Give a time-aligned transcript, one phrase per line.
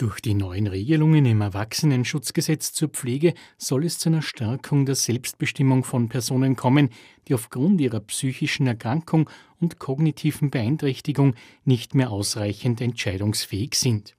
[0.00, 5.84] Durch die neuen Regelungen im Erwachsenenschutzgesetz zur Pflege soll es zu einer Stärkung der Selbstbestimmung
[5.84, 6.88] von Personen kommen,
[7.28, 9.28] die aufgrund ihrer psychischen Erkrankung
[9.60, 11.34] und kognitiven Beeinträchtigung
[11.66, 14.16] nicht mehr ausreichend entscheidungsfähig sind.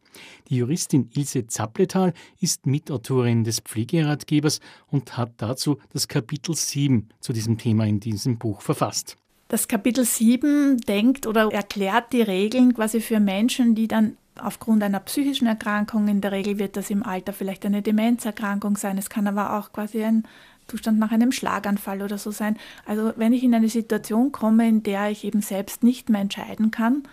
[0.49, 7.34] Die Juristin Ilse Zappletal ist Mitautorin des Pflegeratgebers und hat dazu das Kapitel 7 zu
[7.34, 9.18] diesem Thema in diesem Buch verfasst.
[9.48, 15.00] Das Kapitel 7 denkt oder erklärt die Regeln quasi für Menschen, die dann aufgrund einer
[15.00, 19.28] psychischen Erkrankung, in der Regel wird das im Alter vielleicht eine Demenzerkrankung sein, es kann
[19.28, 20.23] aber auch quasi ein
[20.68, 22.57] Zustand nach einem Schlaganfall oder so sein.
[22.86, 26.71] Also wenn ich in eine Situation komme, in der ich eben selbst nicht mehr entscheiden
[26.71, 27.04] kann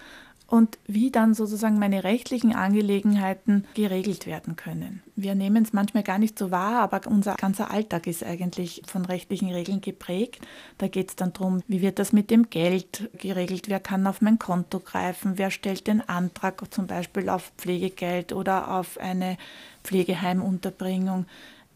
[0.49, 5.03] und wie dann sozusagen meine rechtlichen Angelegenheiten geregelt werden können.
[5.15, 9.05] Wir nehmen es manchmal gar nicht so wahr, aber unser ganzer Alltag ist eigentlich von
[9.05, 10.41] rechtlichen Regeln geprägt.
[10.79, 14.23] Da geht es dann darum, wie wird das mit dem Geld geregelt, wer kann auf
[14.23, 19.37] mein Konto greifen, wer stellt den Antrag zum Beispiel auf Pflegegeld oder auf eine
[19.85, 21.27] Pflegeheimunterbringung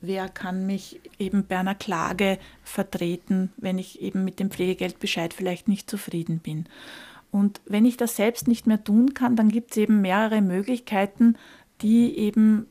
[0.04, 5.68] wer kann mich eben bei einer Klage vertreten, wenn ich eben mit dem Pflegegeldbescheid vielleicht
[5.68, 6.66] nicht zufrieden bin.
[7.32, 11.36] Und wenn ich das selbst nicht mehr tun kann, dann gibt es eben mehrere Möglichkeiten,
[11.80, 12.66] die eben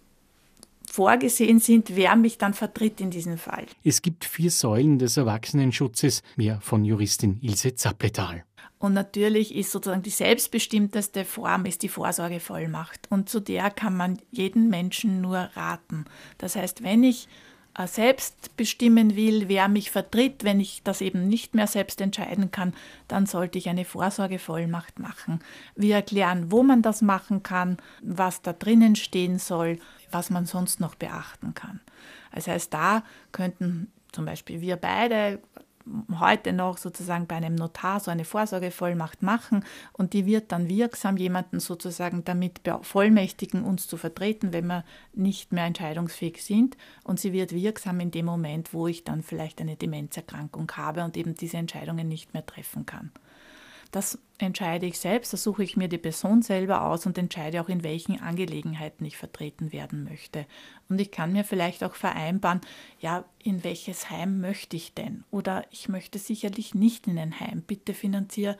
[0.89, 3.65] vorgesehen sind, wer mich dann vertritt in diesem Fall.
[3.83, 8.43] Es gibt vier Säulen des Erwachsenenschutzes, mehr von Juristin Ilse Zappletal.
[8.77, 13.07] Und natürlich ist sozusagen die selbstbestimmteste Form ist die Vorsorgevollmacht.
[13.09, 16.05] Und zu der kann man jeden Menschen nur raten.
[16.37, 17.27] Das heißt, wenn ich
[17.85, 22.73] selbst bestimmen will, wer mich vertritt, wenn ich das eben nicht mehr selbst entscheiden kann,
[23.07, 25.39] dann sollte ich eine Vorsorgevollmacht machen.
[25.75, 29.79] Wir erklären, wo man das machen kann, was da drinnen stehen soll,
[30.11, 31.79] was man sonst noch beachten kann.
[32.33, 35.39] Das heißt, da könnten zum Beispiel wir beide
[36.19, 41.17] heute noch sozusagen bei einem Notar so eine Vorsorgevollmacht machen und die wird dann wirksam,
[41.17, 46.77] jemanden sozusagen damit bevollmächtigen, uns zu vertreten, wenn wir nicht mehr entscheidungsfähig sind.
[47.03, 51.17] Und sie wird wirksam in dem Moment, wo ich dann vielleicht eine Demenzerkrankung habe und
[51.17, 53.11] eben diese Entscheidungen nicht mehr treffen kann.
[53.91, 57.69] Das entscheide ich selbst, da suche ich mir die Person selber aus und entscheide auch,
[57.69, 60.45] in welchen Angelegenheiten ich vertreten werden möchte.
[60.89, 62.61] Und ich kann mir vielleicht auch vereinbaren,
[62.99, 65.25] ja, in welches Heim möchte ich denn?
[65.29, 67.61] Oder ich möchte sicherlich nicht in ein Heim.
[67.61, 68.57] Bitte finanziere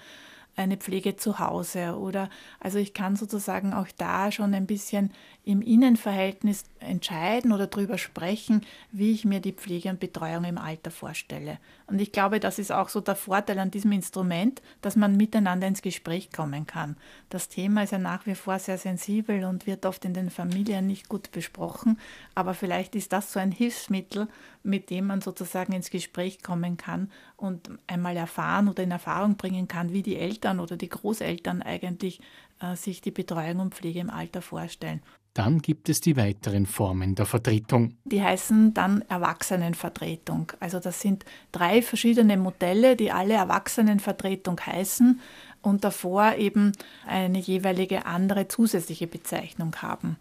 [0.61, 2.29] eine Pflege zu Hause oder
[2.59, 5.11] also ich kann sozusagen auch da schon ein bisschen
[5.43, 8.61] im Innenverhältnis entscheiden oder darüber sprechen,
[8.91, 11.57] wie ich mir die Pflege und Betreuung im Alter vorstelle.
[11.87, 15.67] Und ich glaube, das ist auch so der Vorteil an diesem Instrument, dass man miteinander
[15.67, 16.95] ins Gespräch kommen kann.
[17.29, 20.85] Das Thema ist ja nach wie vor sehr sensibel und wird oft in den Familien
[20.85, 21.99] nicht gut besprochen,
[22.35, 24.27] aber vielleicht ist das so ein Hilfsmittel,
[24.63, 29.67] mit dem man sozusagen ins Gespräch kommen kann und einmal erfahren oder in Erfahrung bringen
[29.67, 30.17] kann, wie die
[30.51, 32.19] Eltern oder die Großeltern eigentlich
[32.61, 35.01] äh, sich die Betreuung und Pflege im Alter vorstellen.
[35.33, 37.95] Dann gibt es die weiteren Formen der Vertretung.
[38.03, 40.51] Die heißen dann Erwachsenenvertretung.
[40.59, 41.23] Also das sind
[41.53, 45.21] drei verschiedene Modelle, die alle Erwachsenenvertretung heißen
[45.61, 46.73] und davor eben
[47.07, 50.17] eine jeweilige andere zusätzliche Bezeichnung haben.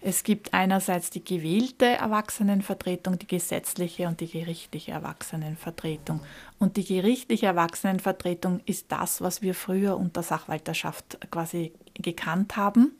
[0.00, 6.20] Es gibt einerseits die gewählte Erwachsenenvertretung, die gesetzliche und die gerichtliche Erwachsenenvertretung.
[6.60, 12.92] Und die gerichtliche Erwachsenenvertretung ist das, was wir früher unter Sachwalterschaft quasi gekannt haben.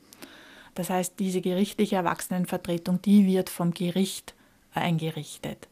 [0.75, 4.33] Das heißt, diese gerichtliche Erwachsenenvertretung, die wird vom Gericht
[4.73, 5.69] eingerichtet.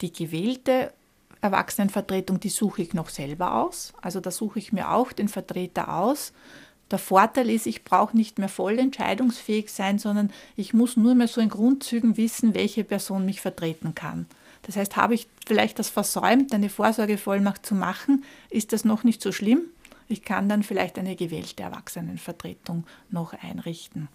[0.00, 0.94] Die gewählte
[1.42, 3.92] Erwachsenenvertretung, die suche ich noch selber aus.
[4.00, 6.32] Also da suche ich mir auch den Vertreter aus
[6.90, 11.28] der Vorteil ist, ich brauche nicht mehr voll entscheidungsfähig sein, sondern ich muss nur mehr
[11.28, 14.26] so in Grundzügen wissen, welche Person mich vertreten kann.
[14.62, 19.22] Das heißt, habe ich vielleicht das versäumt, eine Vorsorgevollmacht zu machen, ist das noch nicht
[19.22, 19.62] so schlimm.
[20.08, 24.08] Ich kann dann vielleicht eine gewählte Erwachsenenvertretung noch einrichten.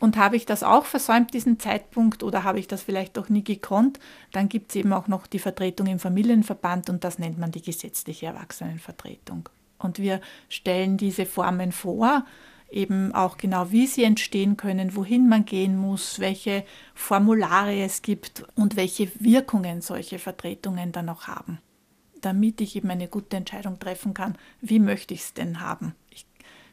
[0.00, 3.44] Und habe ich das auch versäumt, diesen Zeitpunkt, oder habe ich das vielleicht auch nie
[3.44, 4.00] gekonnt,
[4.32, 7.62] dann gibt es eben auch noch die Vertretung im Familienverband und das nennt man die
[7.62, 9.48] gesetzliche Erwachsenenvertretung.
[9.82, 12.24] Und wir stellen diese Formen vor,
[12.72, 16.64] eben auch genau, wie sie entstehen können, wohin man gehen muss, welche
[16.94, 21.58] Formulare es gibt und welche Wirkungen solche Vertretungen dann auch haben,
[22.20, 25.94] damit ich eben eine gute Entscheidung treffen kann, wie möchte ich es denn haben.
[26.10, 26.26] Ich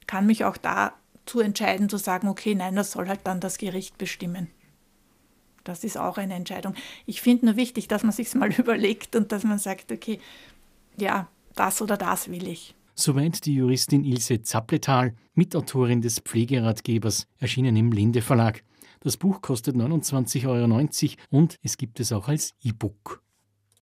[0.07, 3.97] kann mich auch dazu entscheiden zu sagen, okay, nein, das soll halt dann das Gericht
[3.97, 4.47] bestimmen.
[5.65, 6.73] Das ist auch eine Entscheidung.
[7.05, 10.19] Ich finde nur wichtig, dass man sich mal überlegt und dass man sagt, okay,
[10.97, 12.73] ja, das oder das will ich.
[12.99, 18.61] Soweit die Juristin Ilse Zappletal, Mitautorin des Pflegeratgebers, erschienen im Linde Verlag.
[18.99, 20.85] Das Buch kostet 29,90 Euro
[21.29, 23.23] und es gibt es auch als E-Book.